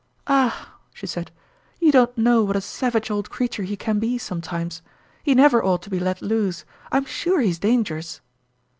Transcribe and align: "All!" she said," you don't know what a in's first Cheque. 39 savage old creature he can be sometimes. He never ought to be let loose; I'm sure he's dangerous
"All!" 0.27 0.51
she 0.95 1.05
said," 1.05 1.29
you 1.79 1.91
don't 1.91 2.17
know 2.17 2.41
what 2.43 2.55
a 2.55 2.57
in's 2.57 2.63
first 2.65 2.71
Cheque. 2.71 2.79
39 2.79 2.89
savage 3.03 3.11
old 3.11 3.29
creature 3.29 3.61
he 3.61 3.77
can 3.77 3.99
be 3.99 4.17
sometimes. 4.17 4.81
He 5.21 5.35
never 5.35 5.63
ought 5.63 5.83
to 5.83 5.91
be 5.91 5.99
let 5.99 6.23
loose; 6.23 6.65
I'm 6.91 7.05
sure 7.05 7.39
he's 7.39 7.59
dangerous 7.59 8.19